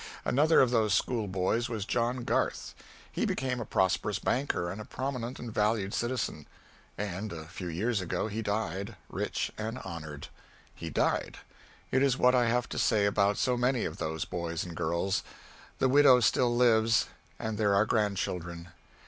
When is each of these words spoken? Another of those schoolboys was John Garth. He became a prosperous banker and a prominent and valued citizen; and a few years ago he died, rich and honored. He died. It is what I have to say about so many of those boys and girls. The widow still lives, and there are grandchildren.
Another 0.25 0.61
of 0.61 0.71
those 0.71 0.95
schoolboys 0.95 1.69
was 1.69 1.85
John 1.85 2.23
Garth. 2.23 2.73
He 3.11 3.23
became 3.23 3.59
a 3.59 3.65
prosperous 3.65 4.17
banker 4.17 4.71
and 4.71 4.81
a 4.81 4.85
prominent 4.85 5.37
and 5.37 5.53
valued 5.53 5.93
citizen; 5.93 6.47
and 6.97 7.31
a 7.31 7.45
few 7.45 7.67
years 7.67 8.01
ago 8.01 8.27
he 8.27 8.41
died, 8.41 8.95
rich 9.09 9.51
and 9.59 9.77
honored. 9.77 10.29
He 10.73 10.89
died. 10.89 11.37
It 11.91 12.01
is 12.01 12.17
what 12.17 12.33
I 12.33 12.47
have 12.47 12.67
to 12.69 12.79
say 12.79 13.05
about 13.05 13.37
so 13.37 13.55
many 13.55 13.85
of 13.85 13.97
those 13.97 14.25
boys 14.25 14.63
and 14.63 14.75
girls. 14.75 15.21
The 15.77 15.87
widow 15.87 16.19
still 16.19 16.55
lives, 16.55 17.05
and 17.37 17.59
there 17.59 17.75
are 17.75 17.85
grandchildren. 17.85 18.69